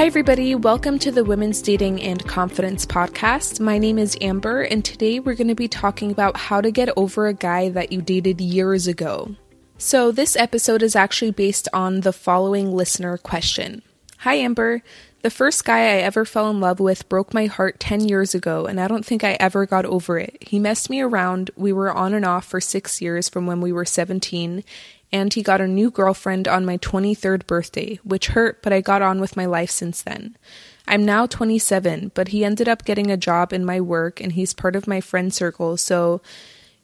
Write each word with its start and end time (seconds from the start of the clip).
Hi, 0.00 0.06
everybody. 0.06 0.54
Welcome 0.54 0.98
to 1.00 1.12
the 1.12 1.24
Women's 1.24 1.60
Dating 1.60 2.00
and 2.00 2.26
Confidence 2.26 2.86
Podcast. 2.86 3.60
My 3.60 3.76
name 3.76 3.98
is 3.98 4.16
Amber, 4.22 4.62
and 4.62 4.82
today 4.82 5.20
we're 5.20 5.34
going 5.34 5.48
to 5.48 5.54
be 5.54 5.68
talking 5.68 6.10
about 6.10 6.38
how 6.38 6.62
to 6.62 6.70
get 6.70 6.88
over 6.96 7.26
a 7.26 7.34
guy 7.34 7.68
that 7.68 7.92
you 7.92 8.00
dated 8.00 8.40
years 8.40 8.86
ago. 8.86 9.36
So, 9.76 10.10
this 10.10 10.36
episode 10.36 10.82
is 10.82 10.96
actually 10.96 11.32
based 11.32 11.68
on 11.74 12.00
the 12.00 12.14
following 12.14 12.74
listener 12.74 13.18
question 13.18 13.82
Hi, 14.20 14.36
Amber. 14.36 14.82
The 15.20 15.28
first 15.28 15.66
guy 15.66 15.80
I 15.80 15.98
ever 15.98 16.24
fell 16.24 16.48
in 16.48 16.60
love 16.60 16.80
with 16.80 17.06
broke 17.10 17.34
my 17.34 17.44
heart 17.44 17.78
10 17.78 18.08
years 18.08 18.34
ago, 18.34 18.64
and 18.64 18.80
I 18.80 18.88
don't 18.88 19.04
think 19.04 19.22
I 19.22 19.36
ever 19.38 19.66
got 19.66 19.84
over 19.84 20.18
it. 20.18 20.38
He 20.40 20.58
messed 20.58 20.88
me 20.88 21.02
around. 21.02 21.50
We 21.56 21.74
were 21.74 21.92
on 21.92 22.14
and 22.14 22.24
off 22.24 22.46
for 22.46 22.58
six 22.58 23.02
years 23.02 23.28
from 23.28 23.46
when 23.46 23.60
we 23.60 23.70
were 23.70 23.84
17, 23.84 24.64
and 25.12 25.32
he 25.32 25.42
got 25.42 25.60
a 25.60 25.68
new 25.68 25.90
girlfriend 25.90 26.46
on 26.46 26.64
my 26.64 26.78
23rd 26.78 27.46
birthday, 27.46 27.98
which 28.04 28.28
hurt, 28.28 28.62
but 28.62 28.72
I 28.72 28.80
got 28.80 29.02
on 29.02 29.20
with 29.20 29.36
my 29.36 29.46
life 29.46 29.70
since 29.70 30.02
then. 30.02 30.36
I'm 30.86 31.04
now 31.04 31.26
27, 31.26 32.12
but 32.14 32.28
he 32.28 32.44
ended 32.44 32.68
up 32.68 32.84
getting 32.84 33.10
a 33.10 33.16
job 33.16 33.52
in 33.52 33.64
my 33.64 33.80
work 33.80 34.20
and 34.20 34.32
he's 34.32 34.52
part 34.52 34.76
of 34.76 34.86
my 34.86 35.00
friend 35.00 35.32
circle, 35.32 35.76
so 35.76 36.20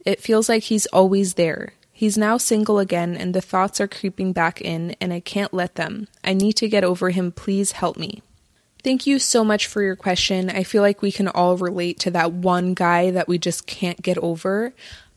it 0.05 0.21
feels 0.21 0.49
like 0.49 0.65
he's 0.65 0.87
always 0.87 1.35
there. 1.35 1.73
He's 1.93 2.19
now 2.19 2.37
single 2.37 2.79
again 2.79 3.17
and 3.17 3.35
the 3.35 3.41
thoughts 3.41 3.81
are 3.81 3.89
creeping 3.89 4.33
back 4.33 4.61
in 4.61 4.95
and 5.01 5.13
I 5.13 5.21
can't 5.21 5.55
let 5.55 5.77
them. 5.77 6.09
I 6.23 6.35
need 6.35 6.53
to 6.55 6.69
get 6.69 6.85
over 6.85 7.11
him. 7.11 7.33
Please 7.33 7.73
help 7.73 7.97
me. 7.97 8.23
Thank 8.85 9.07
you 9.07 9.19
so 9.19 9.43
much 9.43 9.67
for 9.67 9.83
your 9.83 9.97
question. 9.97 10.49
I 10.49 10.63
feel 10.63 10.83
like 10.83 11.03
we 11.03 11.11
can 11.11 11.27
all 11.27 11.57
relate 11.57 11.99
to 12.01 12.11
that 12.13 12.33
one 12.33 12.75
guy 12.75 13.11
that 13.11 13.27
we 13.27 13.39
just 13.39 13.67
can't 13.67 14.01
get 14.01 14.19
over. 14.19 14.75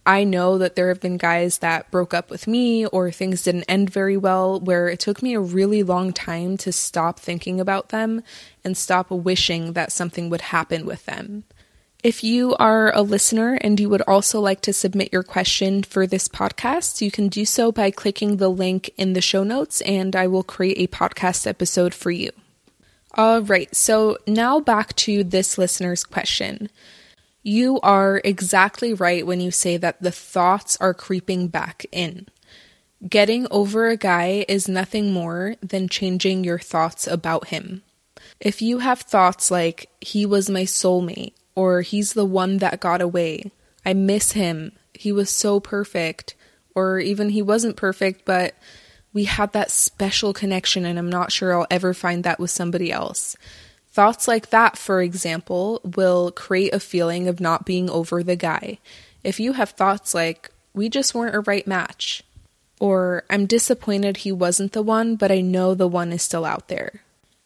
I 0.10 0.24
know 0.24 0.58
that 0.58 0.76
there 0.76 0.88
have 0.88 1.00
been 1.00 1.18
guys 1.18 1.60
that 1.60 1.92
broke 1.92 2.16
up 2.16 2.32
with 2.32 2.48
me 2.48 2.84
or 2.88 3.12
things 3.12 3.44
didn't 3.44 3.66
end 3.70 3.92
very 3.92 4.18
well 4.18 4.60
where 4.60 4.88
it 4.88 5.00
took 5.00 5.22
me 5.22 5.36
a 5.36 5.40
really 5.40 5.84
long 5.84 6.14
time 6.14 6.58
to 6.58 6.72
stop 6.72 7.20
thinking 7.20 7.60
about 7.60 7.90
them 7.90 8.24
and 8.64 8.76
stop 8.76 9.12
wishing 9.12 9.74
that 9.74 9.92
something 9.92 10.32
would 10.32 10.42
happen 10.42 10.88
with 10.88 11.06
them. 11.06 11.44
If 12.02 12.24
you 12.24 12.56
are 12.56 12.92
a 12.96 13.04
listener 13.04 13.60
and 13.62 13.80
you 13.80 13.88
would 13.90 14.02
also 14.08 14.42
like 14.42 14.62
to 14.62 14.74
submit 14.74 15.14
your 15.14 15.22
question 15.22 15.84
for 15.84 16.08
this 16.08 16.28
podcast, 16.28 17.02
you 17.02 17.12
can 17.12 17.28
do 17.28 17.46
so 17.46 17.72
by 17.72 17.92
clicking 17.92 18.38
the 18.38 18.50
link 18.50 18.90
in 18.98 19.14
the 19.14 19.22
show 19.22 19.44
notes 19.44 19.80
and 19.82 20.16
I 20.16 20.26
will 20.26 20.42
create 20.42 20.80
a 20.80 20.88
podcast 20.88 21.46
episode 21.46 21.94
for 21.94 22.10
you. 22.10 22.32
All 23.14 23.44
right, 23.44 23.76
so 23.76 24.18
now 24.26 24.60
back 24.60 24.96
to 24.96 25.24
this 25.24 25.60
listener's 25.60 26.04
question. 26.04 26.72
You 27.42 27.80
are 27.82 28.22
exactly 28.24 28.94
right 28.94 29.26
when 29.26 29.40
you 29.40 29.52
say 29.52 29.78
that 29.78 30.02
the 30.02 30.12
thoughts 30.12 30.78
are 30.82 30.94
creeping 30.94 31.48
back 31.48 31.86
in. 31.92 32.28
Getting 33.08 33.48
over 33.50 33.88
a 33.88 33.96
guy 33.96 34.46
is 34.50 34.68
nothing 34.68 35.14
more 35.14 35.56
than 35.62 35.88
changing 35.88 36.44
your 36.44 36.60
thoughts 36.60 37.08
about 37.08 37.48
him. 37.48 37.82
If 38.42 38.62
you 38.62 38.80
have 38.80 39.00
thoughts 39.00 39.50
like, 39.50 39.90
he 40.02 40.26
was 40.26 40.50
my 40.50 40.64
soulmate, 40.64 41.34
or 41.56 41.82
he's 41.82 42.14
the 42.14 42.26
one 42.26 42.58
that 42.58 42.82
got 42.82 43.02
away, 43.02 43.52
I 43.86 43.94
miss 43.94 44.34
him, 44.34 44.74
he 44.94 45.14
was 45.14 45.30
so 45.30 45.62
perfect, 45.62 46.36
or 46.76 47.00
even 47.00 47.30
he 47.30 47.42
wasn't 47.42 47.78
perfect, 47.78 48.26
but 48.26 48.54
we 49.14 49.24
had 49.24 49.54
that 49.54 49.72
special 49.72 50.34
connection 50.34 50.86
and 50.86 51.00
I'm 51.00 51.10
not 51.10 51.32
sure 51.32 51.58
I'll 51.58 51.68
ever 51.72 51.94
find 51.94 52.24
that 52.26 52.40
with 52.40 52.52
somebody 52.52 52.92
else. 52.92 53.36
Thoughts 54.00 54.30
like 54.30 54.52
that, 54.52 54.78
for 54.78 55.02
example, 55.02 55.82
will 55.84 56.32
create 56.32 56.74
a 56.74 56.80
feeling 56.80 57.28
of 57.28 57.42
not 57.42 57.66
being 57.66 57.90
over 57.90 58.24
the 58.24 58.38
guy. 58.38 58.78
If 59.26 59.42
you 59.42 59.52
have 59.52 59.72
thoughts 59.72 60.14
like, 60.14 60.52
we 60.74 60.88
just 60.88 61.14
weren't 61.14 61.36
a 61.36 61.42
right 61.42 61.68
match, 61.68 62.24
or 62.80 63.26
I'm 63.30 63.46
disappointed 63.46 64.16
he 64.16 64.32
wasn't 64.32 64.72
the 64.72 64.82
one, 64.82 65.18
but 65.18 65.34
I 65.34 65.42
know 65.42 65.76
the 65.76 65.86
one 65.86 66.14
is 66.14 66.24
still 66.24 66.46
out 66.46 66.70
there. 66.70 67.02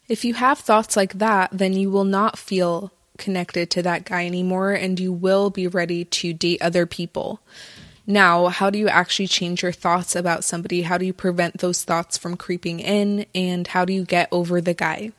If 0.08 0.24
you 0.24 0.34
have 0.34 0.60
thoughts 0.60 0.96
like 0.96 1.14
that, 1.14 1.50
then 1.50 1.72
you 1.72 1.90
will 1.90 2.04
not 2.04 2.38
feel 2.38 2.92
connected 3.18 3.68
to 3.70 3.82
that 3.82 4.04
guy 4.04 4.24
anymore 4.24 4.70
and 4.70 5.00
you 5.00 5.12
will 5.12 5.50
be 5.50 5.66
ready 5.66 6.04
to 6.04 6.32
date 6.32 6.62
other 6.62 6.86
people. 6.86 7.40
Now, 8.06 8.46
how 8.46 8.70
do 8.70 8.78
you 8.78 8.86
actually 8.86 9.26
change 9.26 9.64
your 9.64 9.72
thoughts 9.72 10.14
about 10.14 10.44
somebody? 10.44 10.82
How 10.82 10.98
do 10.98 11.04
you 11.04 11.12
prevent 11.12 11.58
those 11.58 11.82
thoughts 11.82 12.16
from 12.16 12.36
creeping 12.36 12.78
in? 12.78 13.26
And 13.34 13.66
how 13.66 13.84
do 13.84 13.92
you 13.92 14.04
get 14.04 14.28
over 14.30 14.60
the 14.60 14.74
guy? 14.74 15.10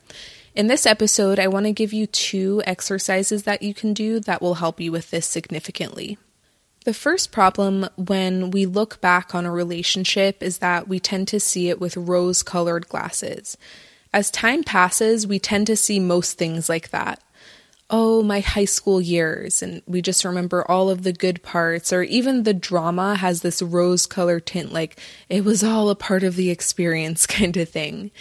In 0.56 0.68
this 0.68 0.86
episode, 0.86 1.38
I 1.38 1.50
want 1.50 1.66
to 1.66 1.74
give 1.74 1.92
you 1.92 2.08
two 2.08 2.62
exercises 2.66 3.44
that 3.44 3.62
you 3.62 3.74
can 3.74 3.94
do 3.94 4.22
that 4.22 4.42
will 4.42 4.54
help 4.56 4.80
you 4.80 4.90
with 4.90 5.12
this 5.12 5.26
significantly. 5.26 6.18
The 6.86 6.94
first 6.94 7.34
problem 7.34 7.90
when 7.98 8.52
we 8.52 8.66
look 8.66 9.02
back 9.02 9.36
on 9.36 9.46
a 9.46 9.52
relationship 9.52 10.42
is 10.42 10.60
that 10.60 10.88
we 10.88 10.98
tend 10.98 11.28
to 11.30 11.42
see 11.42 11.68
it 11.68 11.82
with 11.82 11.98
rose 11.98 12.42
colored 12.42 12.88
glasses. 12.88 13.58
As 14.14 14.32
time 14.32 14.64
passes, 14.64 15.28
we 15.28 15.40
tend 15.40 15.68
to 15.68 15.76
see 15.76 16.00
most 16.00 16.38
things 16.38 16.70
like 16.70 16.92
that. 16.92 17.22
Oh, 17.90 18.24
my 18.24 18.40
high 18.40 18.66
school 18.66 19.02
years, 19.02 19.62
and 19.62 19.82
we 19.86 20.02
just 20.02 20.24
remember 20.24 20.64
all 20.72 20.90
of 20.90 21.04
the 21.04 21.12
good 21.12 21.44
parts, 21.44 21.92
or 21.92 22.02
even 22.02 22.44
the 22.44 22.54
drama 22.54 23.16
has 23.16 23.42
this 23.42 23.62
rose 23.62 24.06
colored 24.06 24.46
tint, 24.46 24.72
like 24.72 24.98
it 25.28 25.44
was 25.44 25.66
all 25.66 25.90
a 25.90 25.96
part 25.96 26.24
of 26.24 26.38
the 26.38 26.50
experience 26.50 27.28
kind 27.28 27.58
of 27.58 27.68
thing. 27.68 28.12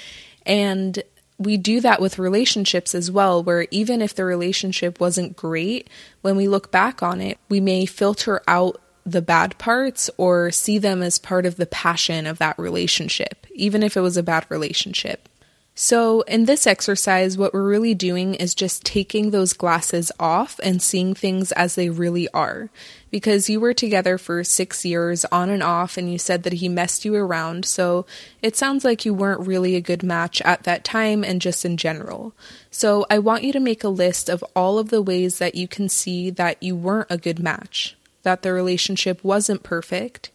And 0.45 1.03
we 1.39 1.56
do 1.56 1.81
that 1.81 2.00
with 2.00 2.19
relationships 2.19 2.95
as 2.95 3.11
well, 3.11 3.43
where 3.43 3.67
even 3.71 4.00
if 4.00 4.15
the 4.15 4.25
relationship 4.25 5.00
wasn't 5.00 5.37
great, 5.37 5.89
when 6.22 6.37
we 6.37 6.49
look 6.49 6.71
back 6.71 7.03
on 7.03 7.21
it, 7.21 7.39
we 7.49 7.61
may 7.61 7.87
filter 7.87 8.43
out 8.47 8.81
the 9.06 9.22
bad 9.22 9.59
parts 9.59 10.09
or 10.17 10.50
see 10.50 10.78
them 10.78 11.03
as 11.03 11.19
part 11.19 11.45
of 11.45 11.56
the 11.56 11.67
passion 11.67 12.27
of 12.27 12.39
that 12.39 12.59
relationship, 12.59 13.47
even 13.53 13.83
if 13.83 13.97
it 13.97 14.00
was 14.00 14.17
a 14.17 14.22
bad 14.22 14.47
relationship. 14.49 15.28
So, 15.77 16.21
in 16.23 16.45
this 16.45 16.69
exercise, 16.69 17.37
what 17.37 17.53
we're 17.53 17.69
really 17.69 17.95
doing 17.95 18.35
is 18.35 18.55
just 18.55 18.85
taking 18.85 19.31
those 19.31 19.53
glasses 19.53 20.12
off 20.21 20.61
and 20.62 20.81
seeing 20.81 21.15
things 21.15 21.51
as 21.51 21.75
they 21.75 21.89
really 21.89 22.29
are. 22.29 22.71
Because 23.11 23.51
you 23.51 23.59
were 23.59 23.75
together 23.75 24.17
for 24.17 24.45
six 24.45 24.84
years 24.84 25.25
on 25.27 25.51
and 25.51 25.65
off, 25.65 25.97
and 25.97 26.13
you 26.13 26.17
said 26.17 26.45
that 26.45 26.53
he 26.55 26.69
messed 26.69 27.05
you 27.05 27.17
around, 27.17 27.65
so 27.65 28.07
it 28.41 28.55
sounds 28.55 28.84
like 28.84 29.05
you 29.05 29.13
weren't 29.13 29.49
really 29.49 29.75
a 29.75 29.81
good 29.81 30.05
match 30.05 30.41
at 30.43 30.63
that 30.63 30.84
time 30.84 31.25
and 31.25 31.41
just 31.41 31.65
in 31.65 31.77
general. 31.77 32.34
So, 32.71 33.05
I 33.11 33.19
want 33.19 33.43
you 33.43 33.53
to 33.53 33.59
make 33.59 33.83
a 33.83 33.89
list 33.89 34.29
of 34.29 34.45
all 34.55 34.79
of 34.79 34.91
the 34.91 35.03
ways 35.03 35.39
that 35.39 35.57
you 35.57 35.67
can 35.67 35.89
see 35.89 36.31
that 36.31 36.63
you 36.63 36.77
weren't 36.77 37.11
a 37.11 37.19
good 37.19 37.41
match, 37.41 37.97
that 38.23 38.43
the 38.43 38.53
relationship 38.53 39.25
wasn't 39.25 39.65
perfect, 39.65 40.31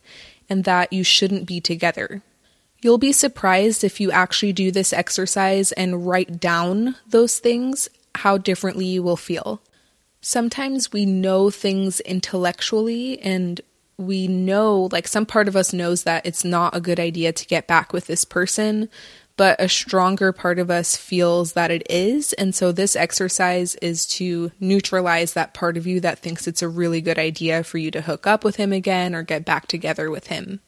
and 0.49 0.65
that 0.65 0.91
you 0.91 1.05
shouldn't 1.05 1.45
be 1.45 1.61
together. 1.61 2.23
You'll 2.81 2.97
be 2.97 3.11
surprised 3.11 3.83
if 3.83 3.99
you 3.99 4.11
actually 4.11 4.53
do 4.53 4.71
this 4.71 4.93
exercise 4.93 5.71
and 5.73 6.07
write 6.07 6.39
down 6.39 6.95
those 7.07 7.39
things, 7.39 7.89
how 8.15 8.37
differently 8.37 8.85
you 8.85 9.03
will 9.03 9.17
feel. 9.17 9.61
Sometimes 10.21 10.91
we 10.91 11.05
know 11.05 11.49
things 11.49 11.99
intellectually 12.01 13.19
and 13.19 13.61
we 13.97 14.27
know, 14.27 14.87
like 14.93 15.07
some 15.07 15.25
part 15.25 15.49
of 15.49 15.57
us 15.57 15.73
knows 15.73 16.03
that 16.03 16.25
it's 16.25 16.45
not 16.45 16.75
a 16.75 16.81
good 16.81 16.99
idea 16.99 17.33
to 17.33 17.45
get 17.47 17.67
back 17.67 17.91
with 17.91 18.07
this 18.07 18.23
person, 18.23 18.87
but 19.35 19.59
a 19.59 19.67
stronger 19.67 20.31
part 20.31 20.57
of 20.57 20.71
us 20.71 20.95
feels 20.95 21.53
that 21.53 21.71
it 21.71 21.89
is. 21.89 22.31
And 22.33 22.55
so 22.55 22.71
this 22.71 22.95
exercise 22.95 23.75
is 23.75 24.05
to 24.07 24.51
neutralize 24.59 25.33
that 25.33 25.53
part 25.53 25.75
of 25.75 25.85
you 25.85 25.99
that 25.99 26.19
thinks 26.19 26.47
it's 26.47 26.61
a 26.61 26.69
really 26.69 27.01
good 27.01 27.17
idea 27.17 27.63
for 27.63 27.77
you 27.77 27.91
to 27.91 28.01
hook 28.01 28.25
up 28.25 28.43
with 28.45 28.55
him 28.55 28.71
again 28.71 29.13
or 29.13 29.23
get 29.23 29.43
back 29.43 29.67
together 29.67 30.09
with 30.09 30.27
him. 30.27 30.61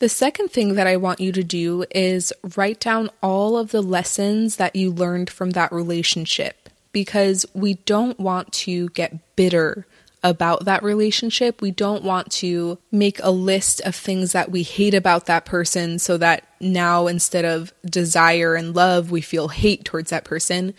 The 0.00 0.08
second 0.08 0.48
thing 0.48 0.74
that 0.74 0.86
I 0.86 0.96
want 0.96 1.20
you 1.20 1.32
to 1.32 1.44
do 1.44 1.84
is 1.90 2.32
write 2.56 2.80
down 2.80 3.10
all 3.22 3.56
of 3.56 3.70
the 3.70 3.82
lessons 3.82 4.56
that 4.56 4.74
you 4.74 4.90
learned 4.90 5.30
from 5.30 5.50
that 5.50 5.72
relationship 5.72 6.68
because 6.92 7.46
we 7.54 7.74
don't 7.74 8.18
want 8.18 8.52
to 8.52 8.88
get 8.90 9.36
bitter 9.36 9.86
about 10.24 10.64
that 10.64 10.82
relationship. 10.82 11.60
We 11.60 11.70
don't 11.70 12.02
want 12.02 12.32
to 12.32 12.78
make 12.90 13.20
a 13.22 13.30
list 13.30 13.82
of 13.82 13.94
things 13.94 14.32
that 14.32 14.50
we 14.50 14.62
hate 14.62 14.94
about 14.94 15.26
that 15.26 15.44
person 15.44 15.98
so 15.98 16.16
that 16.16 16.48
now 16.60 17.06
instead 17.06 17.44
of 17.44 17.72
desire 17.84 18.54
and 18.54 18.74
love, 18.74 19.10
we 19.10 19.20
feel 19.20 19.48
hate 19.48 19.84
towards 19.84 20.10
that 20.10 20.24
person. 20.24 20.74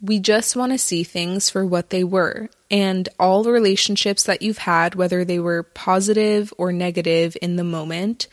We 0.00 0.20
just 0.20 0.56
want 0.56 0.72
to 0.72 0.78
see 0.78 1.04
things 1.04 1.50
for 1.50 1.66
what 1.66 1.90
they 1.90 2.04
were. 2.04 2.50
And 2.70 3.08
all 3.18 3.44
relationships 3.44 4.22
that 4.24 4.42
you've 4.42 4.58
had, 4.58 4.94
whether 4.94 5.24
they 5.24 5.38
were 5.38 5.62
positive 5.62 6.52
or 6.58 6.72
negative 6.72 7.36
in 7.42 7.56
the 7.56 7.64
moment, 7.64 8.28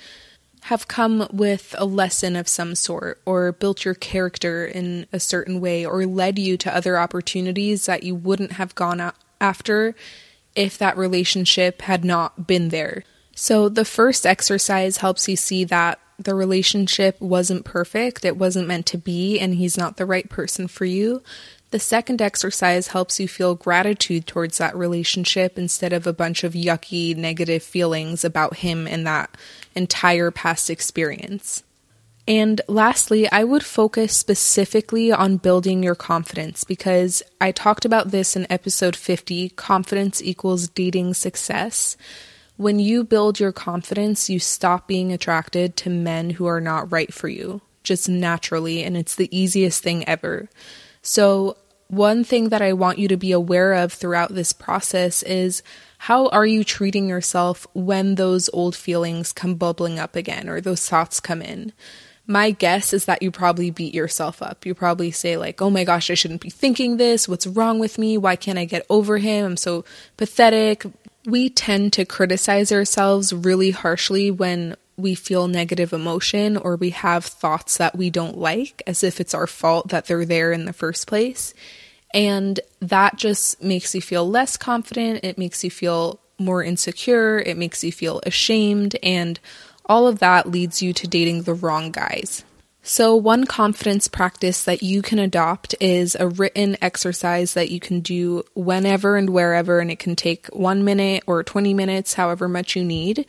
have 0.63 0.88
come 0.88 1.27
with 1.31 1.75
a 1.77 1.85
lesson 1.85 2.35
of 2.35 2.47
some 2.47 2.73
sort, 2.73 3.21
or 3.25 3.51
built 3.51 3.85
your 3.85 3.94
character 3.94 4.65
in 4.65 5.06
a 5.13 5.19
certain 5.19 5.62
way, 5.62 5.85
or 5.85 6.06
led 6.06 6.39
you 6.39 6.57
to 6.57 6.75
other 6.75 6.97
opportunities 6.97 7.85
that 7.85 8.03
you 8.03 8.15
wouldn't 8.15 8.53
have 8.53 8.73
gone 8.73 9.12
after 9.39 9.95
if 10.56 10.77
that 10.77 10.97
relationship 10.97 11.83
had 11.83 12.03
not 12.03 12.47
been 12.47 12.69
there. 12.69 13.03
So, 13.35 13.69
the 13.69 13.85
first 13.85 14.25
exercise 14.25 14.97
helps 14.97 15.27
you 15.27 15.35
see 15.35 15.65
that 15.65 16.00
the 16.17 16.35
relationship 16.35 17.19
wasn't 17.19 17.65
perfect, 17.65 18.25
it 18.25 18.38
wasn't 18.38 18.67
meant 18.67 18.85
to 18.88 18.97
be, 18.97 19.39
and 19.39 19.56
he's 19.56 19.77
not 19.77 19.97
the 19.97 20.06
right 20.06 20.29
person 20.29 20.67
for 20.67 20.85
you. 20.85 21.21
The 21.71 21.79
second 21.79 22.21
exercise 22.21 22.88
helps 22.88 23.19
you 23.19 23.27
feel 23.27 23.56
gratitude 23.56 24.27
towards 24.27 24.59
that 24.59 24.75
relationship 24.75 25.57
instead 25.57 25.91
of 25.91 26.07
a 26.07 26.13
bunch 26.13 26.44
of 26.44 26.53
yucky 26.53 27.15
negative 27.15 27.63
feelings 27.63 28.23
about 28.23 28.57
him 28.57 28.88
and 28.88 29.06
that 29.06 29.35
entire 29.75 30.31
past 30.31 30.69
experience. 30.69 31.63
And 32.27 32.62
lastly, 32.67 33.29
I 33.31 33.44
would 33.44 33.63
focus 33.63 34.17
specifically 34.17 35.12
on 35.12 35.38
building 35.38 35.83
your 35.83 35.95
confidence 35.95 36.63
because 36.63 37.21
I 37.39 37.51
talked 37.51 37.85
about 37.85 38.12
this 38.12 38.35
in 38.35 38.47
episode 38.50 38.95
50 38.95 39.50
confidence 39.50 40.23
equals 40.23 40.67
dating 40.67 41.13
success. 41.13 41.97
When 42.57 42.79
you 42.79 43.03
build 43.03 43.39
your 43.39 43.51
confidence, 43.51 44.29
you 44.29 44.39
stop 44.39 44.87
being 44.87 45.11
attracted 45.11 45.75
to 45.77 45.89
men 45.89 46.31
who 46.31 46.45
are 46.45 46.61
not 46.61 46.91
right 46.91 47.13
for 47.13 47.27
you, 47.27 47.61
just 47.83 48.07
naturally, 48.07 48.81
and 48.81 48.95
it's 48.95 49.15
the 49.15 49.35
easiest 49.37 49.83
thing 49.83 50.07
ever. 50.07 50.47
So, 51.01 51.57
one 51.87 52.23
thing 52.23 52.49
that 52.49 52.61
I 52.61 52.73
want 52.73 52.97
you 52.97 53.07
to 53.09 53.17
be 53.17 53.31
aware 53.31 53.73
of 53.73 53.93
throughout 53.93 54.33
this 54.33 54.53
process 54.53 55.21
is 55.21 55.61
how 55.99 56.27
are 56.29 56.45
you 56.45 56.63
treating 56.63 57.07
yourself 57.07 57.67
when 57.73 58.15
those 58.15 58.49
old 58.53 58.75
feelings 58.75 59.31
come 59.31 59.55
bubbling 59.55 59.99
up 59.99 60.15
again 60.15 60.49
or 60.49 60.61
those 60.61 60.87
thoughts 60.87 61.19
come 61.19 61.41
in? 61.41 61.73
My 62.25 62.51
guess 62.51 62.91
is 62.91 63.05
that 63.05 63.21
you 63.21 63.29
probably 63.29 63.69
beat 63.69 63.93
yourself 63.93 64.41
up. 64.41 64.65
You 64.65 64.73
probably 64.73 65.11
say, 65.11 65.37
like, 65.37 65.61
oh 65.61 65.69
my 65.69 65.83
gosh, 65.83 66.09
I 66.09 66.15
shouldn't 66.15 66.41
be 66.41 66.49
thinking 66.49 66.97
this. 66.97 67.27
What's 67.27 67.45
wrong 67.45 67.77
with 67.77 67.99
me? 67.99 68.17
Why 68.17 68.35
can't 68.35 68.57
I 68.57 68.65
get 68.65 68.85
over 68.89 69.19
him? 69.19 69.45
I'm 69.45 69.57
so 69.57 69.85
pathetic. 70.17 70.85
We 71.25 71.50
tend 71.50 71.94
to 71.94 72.06
criticize 72.06 72.72
ourselves 72.72 73.33
really 73.33 73.72
harshly 73.72 74.31
when 74.31 74.75
we 74.98 75.16
feel 75.16 75.48
negative 75.48 75.92
emotion 75.92 76.56
or 76.56 76.77
we 76.77 76.92
have 76.92 77.25
thoughts 77.25 77.77
that 77.77 77.98
we 77.98 78.10
don't 78.10 78.38
like, 78.38 78.81
as 78.88 79.04
if 79.04 79.19
it's 79.19 79.33
our 79.33 79.48
fault 79.48 79.89
that 79.89 80.06
they're 80.06 80.25
there 80.25 80.51
in 80.54 80.66
the 80.66 80.74
first 80.74 81.07
place. 81.07 81.54
And 82.13 82.60
that 82.80 83.18
just 83.18 83.62
makes 83.62 83.94
you 83.94 84.01
feel 84.01 84.27
less 84.30 84.56
confident. 84.56 85.25
It 85.25 85.38
makes 85.38 85.63
you 85.66 85.69
feel 85.69 86.22
more 86.39 86.63
insecure. 86.63 87.39
It 87.39 87.57
makes 87.57 87.83
you 87.83 87.92
feel 87.92 88.22
ashamed. 88.25 88.95
And 89.04 89.38
all 89.86 90.07
of 90.07 90.19
that 90.19 90.50
leads 90.50 90.81
you 90.81 90.94
to 90.94 91.07
dating 91.07 91.42
the 91.42 91.54
wrong 91.54 91.92
guys. 91.92 92.44
So, 92.87 93.15
one 93.15 93.45
confidence 93.45 94.07
practice 94.07 94.63
that 94.65 94.83
you 94.83 95.01
can 95.01 95.17
adopt 95.17 95.73
is 95.79 96.13
a 96.13 96.27
written 96.27 96.77
exercise 96.83 97.55
that 97.55 97.71
you 97.71 97.79
can 97.79 98.01
do 98.01 98.43
whenever 98.53 99.17
and 99.17 99.31
wherever, 99.31 99.79
and 99.79 99.89
it 99.89 99.97
can 99.97 100.15
take 100.15 100.45
one 100.49 100.85
minute 100.85 101.23
or 101.25 101.41
20 101.41 101.73
minutes, 101.73 102.13
however 102.13 102.47
much 102.47 102.75
you 102.75 102.83
need. 102.83 103.25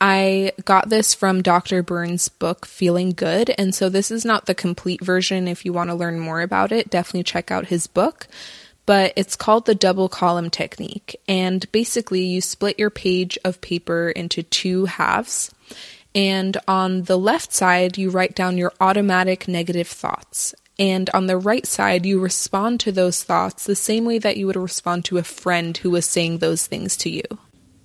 I 0.00 0.52
got 0.64 0.88
this 0.88 1.12
from 1.12 1.42
Dr. 1.42 1.82
Burns' 1.82 2.30
book, 2.30 2.64
Feeling 2.64 3.10
Good. 3.10 3.54
And 3.58 3.74
so, 3.74 3.90
this 3.90 4.10
is 4.10 4.24
not 4.24 4.46
the 4.46 4.54
complete 4.54 5.04
version. 5.04 5.48
If 5.48 5.66
you 5.66 5.74
want 5.74 5.90
to 5.90 5.94
learn 5.94 6.18
more 6.18 6.40
about 6.40 6.72
it, 6.72 6.88
definitely 6.88 7.24
check 7.24 7.50
out 7.50 7.66
his 7.66 7.86
book. 7.86 8.26
But 8.86 9.12
it's 9.16 9.36
called 9.36 9.66
the 9.66 9.74
double 9.74 10.08
column 10.08 10.48
technique. 10.48 11.20
And 11.28 11.70
basically, 11.72 12.22
you 12.22 12.40
split 12.40 12.78
your 12.78 12.88
page 12.88 13.36
of 13.44 13.60
paper 13.60 14.08
into 14.08 14.42
two 14.42 14.86
halves. 14.86 15.50
And 16.14 16.56
on 16.66 17.02
the 17.02 17.18
left 17.18 17.52
side, 17.52 17.98
you 17.98 18.10
write 18.10 18.34
down 18.34 18.58
your 18.58 18.72
automatic 18.80 19.46
negative 19.46 19.88
thoughts. 19.88 20.54
And 20.78 21.10
on 21.10 21.26
the 21.26 21.36
right 21.36 21.66
side, 21.66 22.06
you 22.06 22.20
respond 22.20 22.80
to 22.80 22.92
those 22.92 23.22
thoughts 23.24 23.64
the 23.64 23.74
same 23.74 24.04
way 24.04 24.18
that 24.18 24.36
you 24.36 24.46
would 24.46 24.56
respond 24.56 25.04
to 25.06 25.18
a 25.18 25.24
friend 25.24 25.76
who 25.76 25.90
was 25.90 26.06
saying 26.06 26.38
those 26.38 26.66
things 26.66 26.96
to 26.98 27.10
you. 27.10 27.22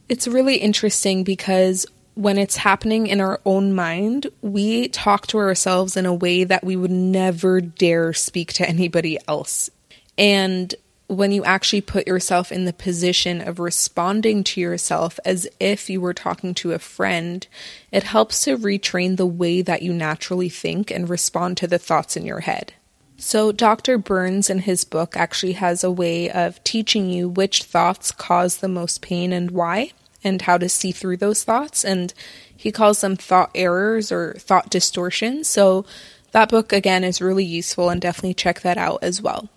It's 0.10 0.28
really 0.28 0.58
interesting 0.58 1.24
because 1.24 1.86
when 2.16 2.38
it's 2.38 2.58
happening 2.58 3.08
in 3.08 3.20
our 3.20 3.42
own 3.46 3.74
mind, 3.74 4.28
we 4.42 4.88
talk 4.90 5.26
to 5.28 5.40
ourselves 5.40 5.98
in 5.98 6.06
a 6.06 6.14
way 6.14 6.44
that 6.44 6.64
we 6.64 6.76
would 6.76 6.92
never 6.92 7.60
dare 7.62 8.14
speak 8.14 8.54
to 8.54 8.70
anybody 8.70 9.18
else. 9.28 9.72
And 10.18 10.74
when 11.08 11.32
you 11.32 11.44
actually 11.44 11.82
put 11.82 12.08
yourself 12.08 12.52
in 12.52 12.66
the 12.66 12.74
position 12.74 13.42
of 13.42 13.60
responding 13.60 14.44
to 14.44 14.62
yourself 14.62 15.20
as 15.26 15.48
if 15.60 15.90
you 15.90 16.00
were 16.00 16.14
talking 16.14 16.54
to 16.56 16.72
a 16.72 16.80
friend, 16.80 17.46
it 17.92 18.04
helps 18.04 18.42
to 18.44 18.58
retrain 18.58 19.18
the 19.18 19.26
way 19.26 19.62
that 19.62 19.82
you 19.82 19.94
naturally 19.94 20.50
think 20.50 20.90
and 20.90 21.10
respond 21.10 21.58
to 21.58 21.68
the 21.68 21.78
thoughts 21.78 22.16
in 22.16 22.26
your 22.26 22.42
head. 22.42 22.74
So, 23.18 23.52
Dr. 23.52 23.98
Burns 23.98 24.50
in 24.50 24.60
his 24.60 24.84
book 24.84 25.16
actually 25.16 25.54
has 25.54 25.84
a 25.84 25.92
way 25.92 26.30
of 26.30 26.64
teaching 26.64 27.10
you 27.10 27.30
which 27.30 27.64
thoughts 27.64 28.12
cause 28.12 28.58
the 28.58 28.68
most 28.68 29.02
pain 29.02 29.32
and 29.32 29.52
why, 29.52 29.92
and 30.24 30.42
how 30.42 30.58
to 30.58 30.68
see 30.68 30.92
through 30.92 31.18
those 31.18 31.44
thoughts. 31.44 31.86
And 31.86 32.14
he 32.56 32.72
calls 32.72 33.02
them 33.02 33.16
thought 33.16 33.52
errors 33.54 34.12
or 34.12 34.34
thought 34.40 34.70
distortions. 34.70 35.48
So, 35.48 35.86
that 36.32 36.50
book 36.50 36.74
again 36.74 37.04
is 37.04 37.22
really 37.22 37.46
useful 37.46 37.90
and 37.90 38.02
definitely 38.02 38.34
check 38.34 38.62
that 38.62 38.78
out 38.78 39.00
as 39.04 39.22
well. 39.22 39.48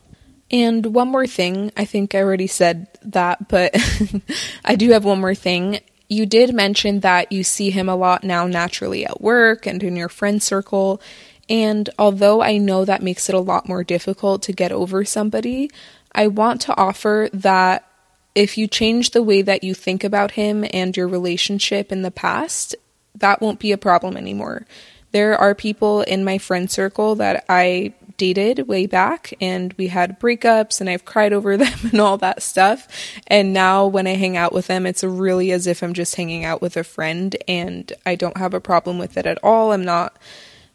And 0.51 0.87
one 0.95 1.09
more 1.09 1.27
thing, 1.27 1.73
I 1.77 1.85
think 1.85 2.15
I 2.15 2.21
already 2.21 2.47
said 2.47 2.87
that, 3.03 3.49
but 3.49 3.75
I 4.65 4.77
do 4.77 4.91
have 4.91 5.05
one 5.05 5.21
more 5.21 5.35
thing. 5.35 5.81
You 6.09 6.25
did 6.25 6.55
mention 6.55 7.01
that 7.01 7.33
you 7.33 7.43
see 7.43 7.71
him 7.71 7.89
a 7.89 7.97
lot 7.97 8.23
now 8.23 8.47
naturally 8.47 9.05
at 9.05 9.21
work 9.21 9.67
and 9.67 9.83
in 9.83 9.97
your 9.97 10.09
friend 10.09 10.41
circle. 10.41 11.01
And 11.49 11.91
although 11.99 12.43
I 12.43 12.59
know 12.59 12.85
that 12.85 13.03
makes 13.03 13.29
it 13.29 13.35
a 13.35 13.41
lot 13.41 13.69
more 13.69 13.83
difficult 13.83 14.43
to 14.43 14.53
get 14.53 14.71
over 14.71 15.05
somebody, 15.05 15.71
I 16.13 16.29
want 16.29 16.61
to 16.63 16.77
offer 16.77 17.29
that 17.33 17.89
if 18.37 18.57
you 18.57 18.69
change 18.69 19.11
the 19.11 19.23
way 19.23 19.43
that 19.43 19.65
you 19.65 19.75
think 19.75 20.05
about 20.05 20.33
him 20.33 20.65
and 20.73 20.97
your 20.97 21.09
relationship 21.09 21.91
in 21.91 22.03
the 22.03 22.11
past, 22.11 22.77
that 23.17 23.41
won't 23.41 23.59
be 23.59 23.73
a 23.73 23.79
problem 23.79 24.17
anymore. 24.17 24.67
There 25.13 25.37
are 25.37 25.55
people 25.55 26.03
in 26.03 26.25
my 26.25 26.39
friend 26.39 26.71
circle 26.71 27.15
that 27.17 27.45
I 27.49 27.95
dated 28.17 28.69
way 28.69 28.87
back 28.87 29.33
and 29.41 29.73
we 29.75 29.89
had 29.89 30.21
breakups 30.21 30.81
and 30.81 30.89
I've 30.89 31.05
cried 31.05 31.33
over 31.33 31.57
them 31.57 31.79
and 31.91 32.01
all 32.01 32.19
that 32.19 32.43
stuff. 32.43 32.89
And 33.27 33.53
now 33.53 33.87
when 33.87 34.07
I 34.07 34.15
hang 34.15 34.37
out 34.37 34.53
with 34.53 34.67
them, 34.67 34.87
it's 34.87 35.05
really 35.05 35.53
as 35.53 35.67
if 35.67 35.83
I'm 35.83 35.95
just 35.95 36.17
hanging 36.17 36.45
out 36.45 36.63
with 36.63 36.77
a 36.77 36.85
friend 36.85 37.37
and 37.47 37.93
I 38.05 38.15
don't 38.15 38.37
have 38.37 38.55
a 38.55 38.61
problem 38.61 38.99
with 38.99 39.17
it 39.17 39.27
at 39.27 39.43
all. 39.43 39.73
I'm 39.73 39.85
not 39.85 40.17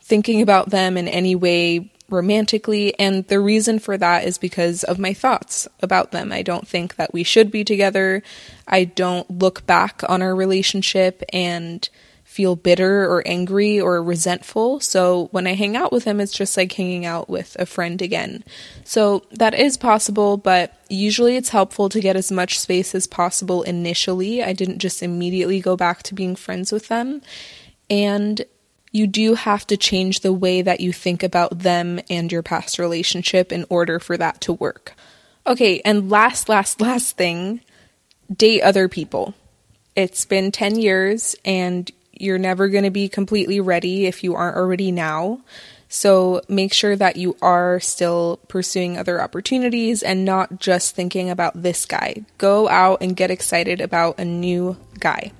thinking 0.02 0.42
about 0.42 0.70
them 0.70 0.98
in 0.98 1.08
any 1.08 1.36
way 1.36 1.92
romantically. 2.12 2.98
And 3.00 3.26
the 3.28 3.40
reason 3.40 3.80
for 3.80 3.98
that 3.98 4.26
is 4.26 4.38
because 4.38 4.84
of 4.84 5.00
my 5.00 5.14
thoughts 5.14 5.68
about 5.82 6.12
them. 6.12 6.32
I 6.32 6.42
don't 6.42 6.68
think 6.68 6.96
that 6.96 7.14
we 7.14 7.24
should 7.24 7.50
be 7.50 7.64
together. 7.64 8.22
I 8.68 8.84
don't 8.84 9.40
look 9.40 9.66
back 9.66 10.04
on 10.10 10.22
our 10.22 10.36
relationship 10.36 11.24
and 11.32 11.88
feel 12.32 12.56
bitter 12.56 13.04
or 13.04 13.22
angry 13.28 13.78
or 13.78 14.02
resentful. 14.02 14.80
So 14.80 15.28
when 15.32 15.48
I 15.48 15.54
hang 15.54 15.76
out 15.76 15.92
with 15.92 16.06
him, 16.06 16.22
it's 16.22 16.32
just 16.32 16.56
like 16.56 16.72
hanging 16.72 17.06
out 17.06 17.30
with 17.30 17.58
a 17.60 17.66
friend 17.66 18.02
again. 18.02 18.46
So 18.86 19.26
that 19.32 19.54
is 19.54 19.76
possible, 19.76 20.38
but 20.38 20.74
usually 20.88 21.36
it's 21.36 21.50
helpful 21.50 21.90
to 21.90 22.00
get 22.00 22.16
as 22.16 22.32
much 22.32 22.58
space 22.58 22.96
as 22.96 23.06
possible 23.06 23.64
initially. 23.64 24.42
I 24.42 24.54
didn't 24.54 24.80
just 24.80 25.04
immediately 25.04 25.60
go 25.60 25.76
back 25.76 26.04
to 26.04 26.16
being 26.16 26.38
friends 26.38 26.72
with 26.72 26.88
them. 26.88 27.22
And 27.90 28.46
you 28.94 29.08
do 29.08 29.34
have 29.34 29.68
to 29.68 29.76
change 29.76 30.22
the 30.22 30.32
way 30.32 30.62
that 30.62 30.80
you 30.80 30.94
think 30.94 31.24
about 31.24 31.60
them 31.60 32.00
and 32.10 32.32
your 32.32 32.44
past 32.44 32.80
relationship 32.80 33.52
in 33.52 33.66
order 33.68 34.00
for 34.00 34.16
that 34.16 34.40
to 34.42 34.54
work. 34.54 34.94
Okay, 35.46 35.82
and 35.84 36.10
last, 36.10 36.48
last, 36.48 36.80
last 36.80 37.18
thing 37.18 37.60
date 38.34 38.62
other 38.62 38.88
people. 38.88 39.34
It's 39.98 40.24
been 40.24 40.54
10 40.54 40.80
years 40.80 41.36
and 41.44 41.92
you're 42.22 42.38
never 42.38 42.70
going 42.70 42.84
to 42.84 42.92
be 42.92 43.10
completely 43.10 43.60
ready 43.60 44.06
if 44.06 44.24
you 44.24 44.36
aren't 44.36 44.58
already 44.58 44.92
now. 44.92 45.42
So 45.90 46.42
make 46.48 46.72
sure 46.72 46.96
that 46.96 47.18
you 47.18 47.36
are 47.42 47.82
still 47.82 48.40
pursuing 48.48 48.98
other 48.98 49.22
opportunities 49.22 50.04
and 50.04 50.24
not 50.24 50.60
just 50.60 50.96
thinking 50.96 51.30
about 51.30 51.62
this 51.62 51.86
guy. 51.86 52.24
Go 52.38 52.70
out 52.70 53.02
and 53.02 53.16
get 53.16 53.30
excited 53.30 53.82
about 53.82 54.18
a 54.18 54.24
new 54.24 54.78
guy. 55.00 55.34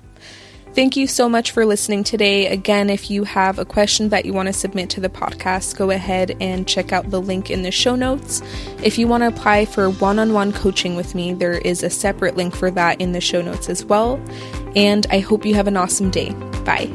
Thank 0.74 0.96
you 0.96 1.06
so 1.06 1.28
much 1.28 1.50
for 1.50 1.66
listening 1.66 2.02
today. 2.02 2.46
Again, 2.46 2.88
if 2.88 3.10
you 3.10 3.24
have 3.24 3.58
a 3.58 3.64
question 3.64 4.08
that 4.08 4.24
you 4.24 4.32
want 4.32 4.46
to 4.46 4.54
submit 4.54 4.88
to 4.90 5.00
the 5.00 5.10
podcast, 5.10 5.76
go 5.76 5.90
ahead 5.90 6.34
and 6.40 6.66
check 6.66 6.94
out 6.94 7.10
the 7.10 7.20
link 7.20 7.50
in 7.50 7.60
the 7.60 7.70
show 7.70 7.94
notes. 7.94 8.40
If 8.82 8.96
you 8.96 9.06
want 9.06 9.22
to 9.22 9.28
apply 9.28 9.66
for 9.66 9.90
one 9.90 10.18
on 10.18 10.32
one 10.32 10.50
coaching 10.50 10.96
with 10.96 11.14
me, 11.14 11.34
there 11.34 11.58
is 11.58 11.82
a 11.82 11.90
separate 11.90 12.36
link 12.36 12.56
for 12.56 12.70
that 12.70 13.02
in 13.02 13.12
the 13.12 13.20
show 13.20 13.42
notes 13.42 13.68
as 13.68 13.84
well. 13.84 14.18
And 14.74 15.06
I 15.10 15.18
hope 15.18 15.44
you 15.44 15.54
have 15.54 15.68
an 15.68 15.76
awesome 15.76 16.10
day. 16.10 16.32
Bye. 16.64 16.90